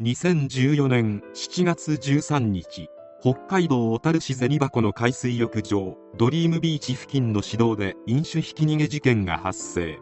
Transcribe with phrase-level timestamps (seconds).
[0.00, 2.88] 2014年7月13日
[3.20, 9.98] 北海道小樽市銭箱の海水浴場ドリームビーチ付近の市道で飲酒ひき逃げ事件が発生。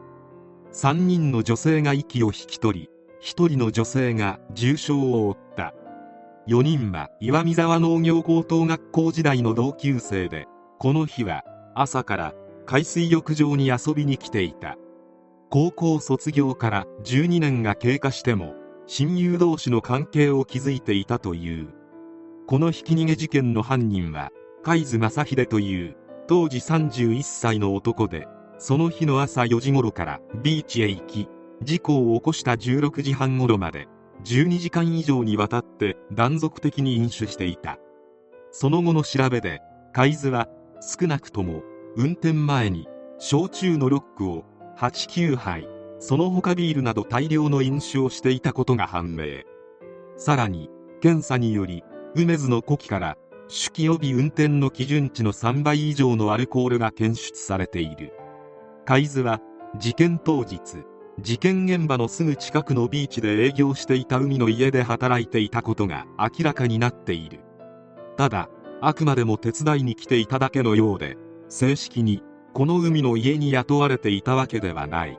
[0.71, 2.91] 3人の女性が息を引き取り
[3.23, 5.73] 1人の女性が重傷を負った。
[6.47, 10.45] 4人は岩見沢農業高等学校時代の同級生で
[10.79, 11.43] この日は
[11.75, 12.35] 朝から
[12.67, 14.77] 海水浴場に遊びに来ていた。
[15.49, 21.69] 高校卒業から12年が経過しても親友同士の関係を築いていたという。
[22.47, 24.31] このひき逃げ事件の犯人は
[24.63, 25.97] 海津正秀という。
[26.29, 28.27] 当時31歳の男で
[28.59, 31.29] その日の朝4時頃からビーチへ行き
[31.63, 33.87] 事故を起こした16時半頃まで
[34.25, 37.79] 12時間以上にわたって断続的に飲酒していた。
[38.51, 39.61] その後の調べで
[39.93, 40.49] 海津は
[40.81, 41.63] 少なくとも
[41.97, 44.45] 運転前に焼酎のロックを
[44.79, 45.69] 89杯
[46.09, 49.43] その他ビールなど大量の飲酒をしていたことが判明。
[50.17, 51.83] さらに検査により
[52.15, 53.17] 梅津の呼気から
[53.49, 58.13] 酒気帯び運転の基準値の3倍以上のアルコールが検出されている。
[58.85, 59.41] 海津は
[59.81, 60.61] 事件当日
[61.19, 67.41] 事件現場のすぐ近くのビーチで営業していた海の家で働いていたことが明らかになっている。
[68.17, 68.49] ただ
[68.81, 71.17] あくまでも手伝いに来ていただけのようで
[71.49, 72.23] 正式に
[72.55, 75.19] この海の家に雇われていたわけではない。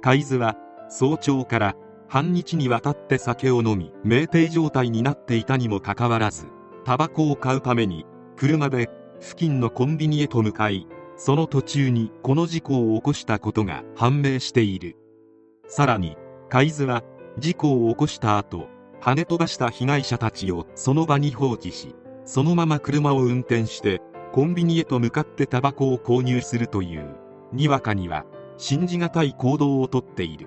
[0.00, 0.56] 海津は
[0.88, 1.76] 早朝から
[2.08, 6.46] 半日にわたって酒を飲み酩酊状態になっていたにもかかわらず
[6.84, 10.86] タバコを買うために車で付近のコンビニへと向かい
[11.16, 14.96] その途中にこの事故を起こしたことが判明している。
[15.66, 16.16] さらに
[16.48, 17.02] 海津は
[17.38, 18.68] 事故を起こした後
[19.00, 24.00] 跳ね飛ばした被害者たちをその場に放置しそのまま車を運転して
[24.32, 27.16] コンビニへと向かってタバコを購入するという。
[27.52, 28.26] にわかには
[28.58, 30.46] 信じがたい行動をとっている。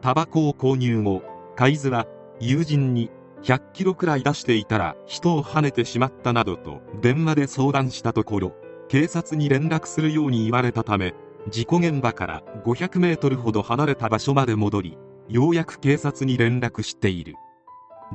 [0.00, 1.22] タバコを購入後
[1.54, 2.06] 海津は
[2.40, 3.10] 友人に
[3.42, 8.52] 100キロくらい出していたら人を跳ねてしまったなどと電話で相談したところ
[8.88, 11.14] 警察に連絡するように言われたため
[11.48, 14.98] 事故現場から500メートルほど離れた場所まで戻り
[15.28, 17.34] ようやく警察に連絡している。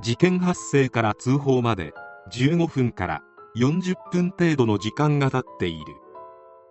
[0.02, 1.94] 事件発生から通報まで
[2.32, 3.22] 15分から
[3.58, 5.86] 40分程度の時間が経っている。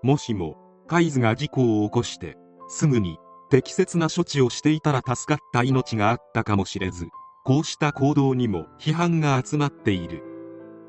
[0.03, 0.57] もしも
[0.87, 2.37] 海津が事故を起こして
[2.69, 3.19] すぐに
[3.49, 7.09] 適切な処置をしていたら助かった命があったかもしれず
[7.45, 10.23] こうした行動にも批判が集まっている。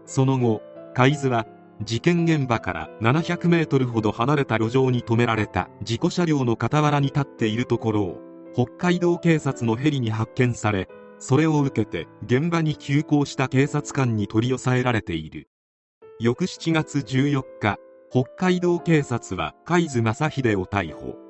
[0.05, 0.61] その後
[0.95, 1.45] 海津は
[1.83, 8.17] 事件現場から700メートルほど離れた路上に止められた事故車両の傍らに立っているところを
[8.55, 10.87] 北海道警察のヘリに発見され
[11.19, 15.47] それを受けて現場に急行した警察官に取り押さえられている。
[16.19, 17.77] 翌7月14日
[18.09, 21.26] 北海道警察は海津正秀を逮捕。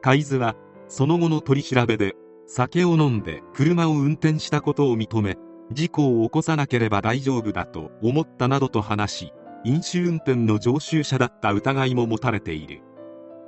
[0.00, 0.54] 海津は
[0.88, 2.14] その後の取り調べで
[2.46, 5.36] 酒を飲んで車を運転したことを認め
[5.72, 9.32] 事故を起こさなければ大丈夫だと思ったなどと話し
[9.64, 12.80] 飲酒運転の常習者だった疑いも持たれている。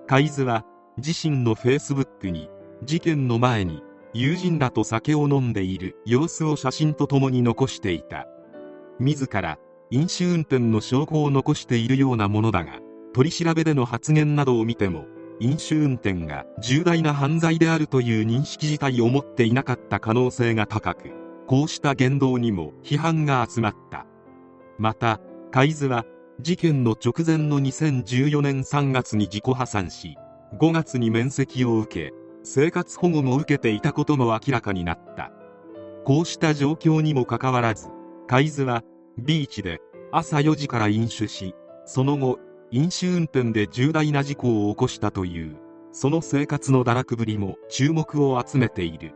[0.06, 0.65] 海津は
[0.99, 2.50] 自身のフェイスブックに
[2.82, 3.82] 事件の前に
[4.12, 8.27] 友人らと酒を飲んでいる様子を写真とともに残していた。
[8.99, 9.59] 自ら
[9.91, 12.81] 飲酒運転の証拠を残しているようなものだが
[13.15, 15.06] 取り調べでの発言などを見ても
[15.41, 21.12] 飲酒運転が重大な犯罪であるという認識自体を持っていなかった可能性が高く
[21.47, 24.06] こうした言動にも批判が集まった。
[24.79, 25.19] また
[25.50, 26.05] 海津は
[26.41, 30.17] 事件の直前の2014年3月に自己破産し
[30.59, 32.15] 5月に面積を受け
[32.45, 35.33] 生活保護も受けていたことも明らかになった。
[36.05, 37.89] こうした状況にもかかわらず
[38.27, 38.83] 海津は
[39.19, 39.81] ビーチで
[40.12, 42.39] 朝4時から飲酒しその後
[42.72, 45.56] 飲酒運転で重大な事故を起こしたという
[45.91, 49.12] その生活の堕落ぶりも注目を集めている。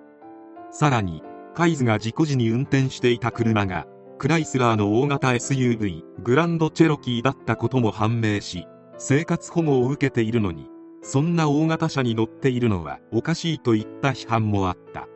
[0.72, 1.22] さらに
[1.54, 3.86] カイズが事故時に運転していた車が
[4.18, 8.66] クライスラーの大型 SUV グランドチェロキーだったことも判明し
[8.98, 10.66] 生活保護を受けているのに
[11.02, 15.06] そんな大型車に乗っているのはおかしいといった批判もあった。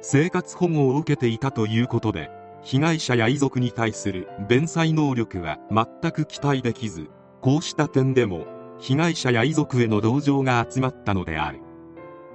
[0.00, 2.30] 生活保護を受けていたということで
[2.62, 7.08] 被害者や遺族に対する弁済能力は全く期待できず
[7.44, 8.46] こうした点でも
[8.78, 11.60] 被害者や遺族への同情が集まったのである。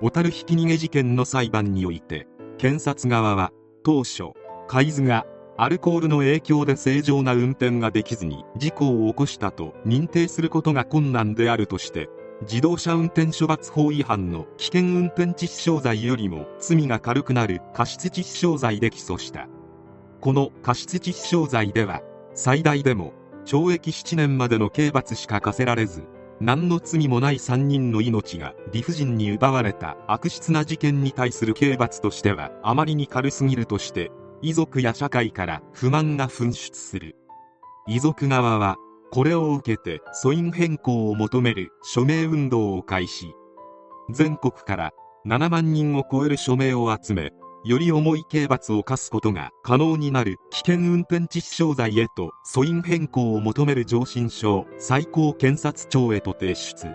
[0.02, 2.28] 小樽ひき逃げ事件の裁判において
[2.60, 3.52] 検察側は
[3.84, 4.34] 当初
[4.68, 5.26] 海津が
[5.58, 12.08] アルコールの影響で正常な運転ができずに事故を起こしたと認定することが困難であるとして
[12.44, 19.48] 自動車運転処罰法違反の危険運転致死傷罪よりも罪が軽くなる過失致死傷罪で起訴した。
[20.22, 22.04] この過失致死傷罪では
[22.36, 23.14] 最大でも
[23.46, 26.04] 懲役7年までの刑罰しか課せられず
[26.42, 37.18] 何の罪もない3人の命が理不尽に奪われた悪質な事件に対する刑罰としてはあまりに軽すぎるとして遺族や社会から不満が噴出する。
[37.88, 38.78] 遺族側は
[39.12, 43.34] これを受けて訴因変更を求める署名運動を開始。
[44.10, 44.92] 全国から
[45.28, 47.34] 7万人を超える署名を集め
[47.66, 56.88] より重い刑罰を課すことが可能になる危険運転致死傷罪へと訴因変更を求める上申書を最高検察庁へと提出。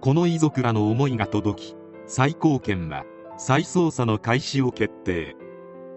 [0.00, 1.76] この遺族らの思いが届き
[2.06, 3.04] 最高検は
[3.36, 5.36] 再捜査の開始を決定。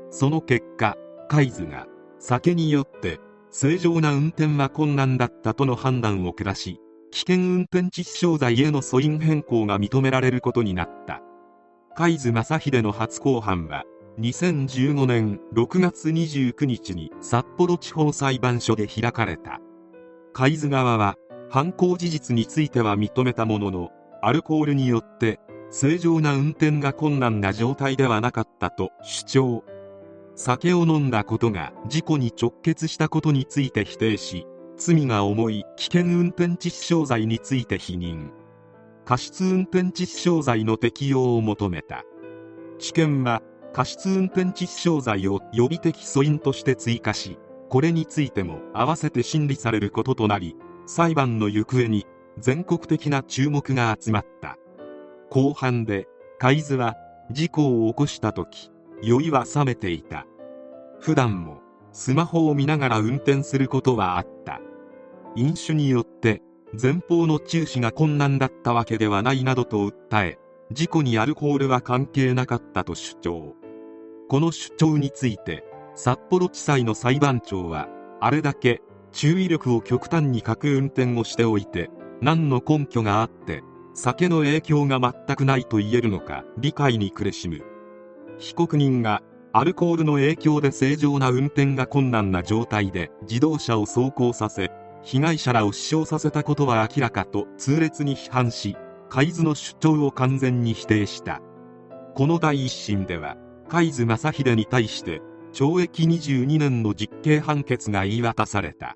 [0.10, 0.98] その結果
[1.30, 1.86] 海津が
[2.20, 3.20] 酒によって
[3.52, 6.80] 正常な運転は困難だったとの判断を下し
[7.12, 11.22] 危険運転致死傷罪への訴因変更が認められることになった。
[11.96, 13.84] 海津正秀の初公判は
[14.20, 19.60] 2015年6月29日に札幌地方裁判所で開かれた。
[20.34, 21.18] 海津側は
[21.52, 23.92] 犯行事実については認めたものの
[24.24, 29.64] アルコールによって正常な運転が困難な状態ではなかったと主張。
[30.36, 34.48] 酒を飲んだことが事故に直結したことについて否定し
[34.78, 38.32] 罪が重い危険運転致死傷罪について否認。
[39.06, 42.04] 過失運転致死傷罪の適用を求めた。
[42.80, 43.42] 地検は
[43.74, 47.38] 過失運転致死傷罪を予備的訴因として追加し
[47.70, 50.56] これについても合わせて審理されることとなり
[50.86, 52.06] 裁判の行方に
[52.38, 54.58] 全国的な注目が集まった。
[55.30, 56.08] 後半で
[56.40, 56.96] 海津は
[57.32, 58.72] 事故を起こした時
[59.02, 60.26] 酔いは冷めていた。
[61.00, 61.62] 普段も
[61.92, 64.62] スマホを見ながら運転することはあった。
[65.36, 66.42] 飲酒によって
[66.82, 70.40] 前方の注視が困難だったわけではないなどと訴え
[70.72, 73.56] 事故にアルコールは関係なかったと主張。
[74.28, 77.88] この主張について札幌地裁の裁判長は
[78.20, 78.82] あれだけ
[79.12, 81.92] 注意力を極端に欠く運転をしておいて
[82.22, 83.62] 何の根拠があって
[83.94, 87.62] 酒の影響が全くないと言えるのか理解に苦しむ。
[88.40, 89.22] 被告人が
[89.52, 94.72] アルコールの影響で正常な運転が困難な状態で自動車を走行させ
[95.04, 98.78] 被害者らを死傷させたことは明らかと痛烈に批判し
[99.10, 101.42] 海津の主張を完全に否定した。
[102.16, 105.22] この第一審では海津正秀に対して
[105.52, 108.96] 懲役22年の実刑判決が言い渡された。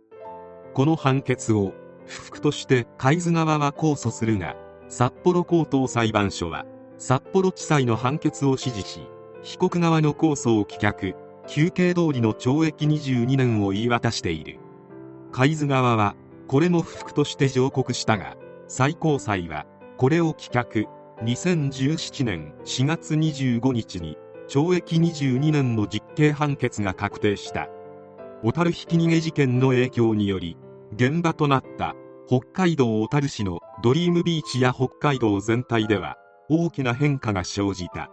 [0.74, 1.74] この判決を
[2.06, 4.56] 不服として海津側は控訴するが
[4.88, 6.66] 札幌高等裁判所は
[6.98, 9.02] 札幌地裁の判決を支持し
[9.44, 11.16] 被告側の控訴を棄却
[11.48, 14.60] 求刑通りの懲役22年を言い渡している。
[15.38, 16.16] 海津側は
[16.48, 18.36] これも不服として上告したが
[18.68, 19.68] 最高裁は
[19.98, 20.88] これを棄却。
[21.24, 24.18] 2017年4月25日に
[24.48, 27.70] 懲役22年の実刑判決が確定した。
[28.44, 30.58] 小樽ひき逃げ事件の影響により
[30.96, 31.94] 現場となった
[32.28, 36.18] 北海道小樽市のドリームビーチや北海道全体では
[36.50, 38.10] 大きな変化が生じた。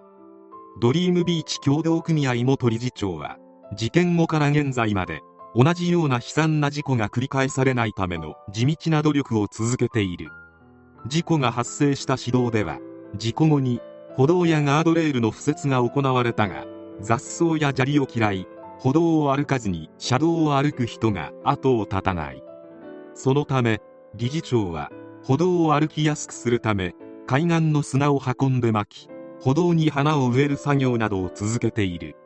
[0.78, 3.38] ドリームビーチ協同組合元理事長は
[3.74, 5.22] 事件後から現在まで
[5.56, 10.30] 同じような悲惨な事故が繰り返されないための地道な努力を続けている。
[11.06, 12.80] 事故が発生した市道では
[13.16, 13.80] 事故後に
[14.16, 16.64] 歩道やガードレールの敷設が行われたが
[17.00, 18.48] 雑草や砂利を嫌い
[18.78, 22.42] 歩道を歩かずに車道を歩く人が後を絶たない。
[23.14, 23.80] そのため
[24.16, 24.90] 理事長は
[25.22, 26.94] 歩道を歩きやすくするため
[27.26, 29.08] 海岸の砂を運んで巻き
[29.40, 32.16] 歩道に花を植える作業などを続けている。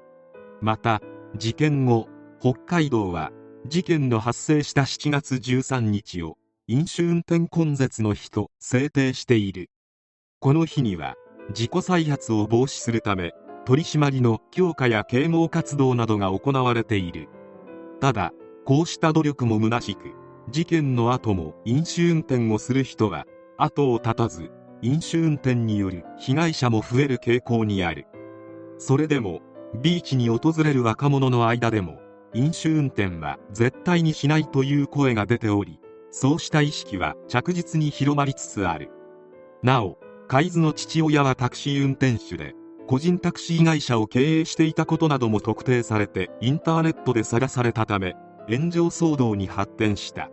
[0.63, 1.03] また
[1.37, 2.09] 事件後
[2.41, 3.33] 北海道は
[3.67, 9.71] 事件の発生した7月13日を飲酒運転根絶の日と制定している。
[10.39, 11.17] この日には
[11.49, 13.33] 自己再発を防止するため
[13.65, 17.29] 取り締まりの強化や啓蒙活動などが行われている。
[18.01, 18.33] ただ
[18.65, 20.13] こうした努力も虚しく
[20.49, 23.27] 事件の後も飲酒運転をする人は
[23.57, 28.07] 後を絶たず飲酒運転による被害者も増える傾向にある。
[28.79, 29.41] それでも
[29.83, 31.99] ビーチに訪れる若者の間でも
[32.35, 35.81] 飲酒運転は絶対にしないという声が出ており
[36.11, 38.91] そうした意識は着実に広まりつつある。
[39.63, 42.55] なお海津の父親はタクシー運転手で
[42.87, 48.15] 個人タクシー会社を経営していたことなども特定されてインターネットで晒されたため
[48.49, 50.31] 炎上騒動に発展した。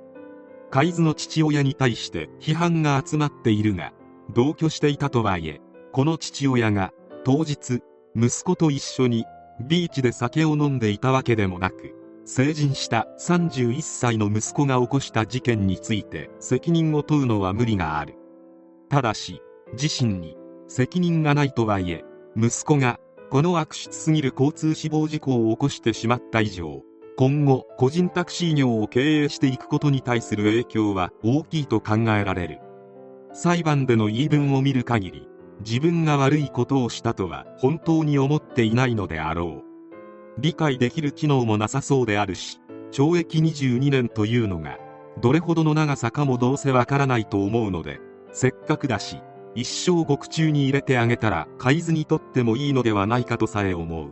[0.71, 3.93] 海津の父親に対して批判が集まっているが
[4.33, 5.61] 同居していたとはいえ
[5.91, 6.91] この父親が
[7.23, 7.81] 当日
[8.15, 9.25] 息子と一緒に
[9.61, 11.95] ビーチで酒を飲んでいたわけでもなく
[12.25, 18.15] 成人した31歳の息子が起こした事件について責任を問うのは無理がある。
[18.89, 19.41] ただし
[19.73, 20.35] 自身に
[20.67, 22.03] 責任がないとはいえ
[22.35, 26.81] 息子がこの悪質すぎる交通死亡事故を起こしてしまった以上
[27.17, 32.59] 今後個人タクシー業を経営していくことに対する影響は大きいと考えられる。
[33.33, 35.27] 裁判での言い分を見る限り
[35.59, 39.75] 自分が悪いことをしたとは本当に思っていないのであろう。
[40.37, 42.59] 理解できる機能もなさそうであるし
[42.91, 44.77] 懲役22年というのが
[45.21, 47.99] どれほどの長さかもどうせわからないと思うので
[48.33, 49.21] せっかくだし
[49.55, 54.11] 一生獄中に入れてあげたら海図にとってもいいのではないかとさえ思う。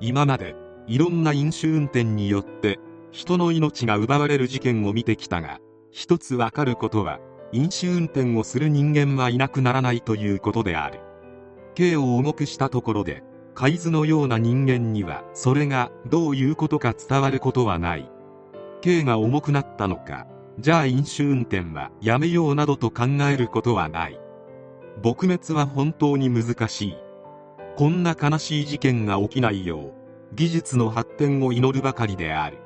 [0.00, 0.54] 今まで
[0.86, 2.78] いろんな飲酒運転によって
[3.10, 5.60] 人の命が奪われる事件を見てきたが
[5.90, 7.18] 一つわかることは
[7.52, 11.00] 飲酒運転をする人間はいなくならないということである。
[11.74, 13.22] 刑を重くしたところで
[13.54, 18.10] 海図のような人間にはそれがどういうことか伝わることはない。
[18.80, 20.26] 刑が重くなったのか
[20.60, 24.20] じゃあ飲酒運転はやめようなどと考えることはない。
[25.02, 26.96] 撲滅は本当に難しい。
[27.76, 32.58] こんな悲しい事件が起きないよう技術の発展を祈るばかりである。